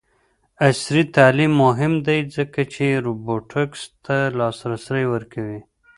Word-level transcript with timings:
عصري 0.67 1.03
تعلیم 1.17 1.51
مهم 1.65 1.93
دی 2.07 2.19
ځکه 2.35 2.61
چې 2.73 2.85
روبوټکس 3.05 3.81
ته 4.05 4.17
لاسرسی 4.39 5.03
ورکوي. 5.13 5.59